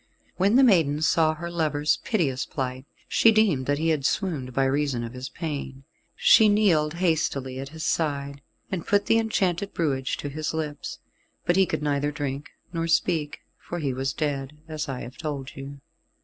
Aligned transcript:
When 0.37 0.55
the 0.55 0.63
maiden 0.63 1.03
saw 1.03 1.35
her 1.35 1.51
lover's 1.51 1.97
piteous 1.97 2.47
plight, 2.47 2.87
she 3.07 3.31
deemed 3.31 3.67
that 3.67 3.77
he 3.77 3.89
had 3.89 4.03
swooned 4.03 4.51
by 4.51 4.63
reason 4.65 5.03
of 5.03 5.13
his 5.13 5.29
pain. 5.29 5.83
She 6.15 6.49
kneeled 6.49 6.95
hastily 6.95 7.59
at 7.59 7.69
his 7.69 7.85
side, 7.85 8.41
and 8.71 8.87
put 8.87 9.05
the 9.05 9.19
enchanted 9.19 9.75
brewage 9.75 10.17
to 10.17 10.29
his 10.29 10.55
lips, 10.55 10.97
but 11.45 11.55
he 11.55 11.67
could 11.67 11.83
neither 11.83 12.11
drink 12.11 12.49
nor 12.73 12.87
speak, 12.87 13.41
for 13.59 13.77
he 13.77 13.93
was 13.93 14.11
dead, 14.11 14.57
as 14.67 14.89
I 14.89 15.01
have 15.01 15.17
told 15.17 15.55
you. 15.55 15.81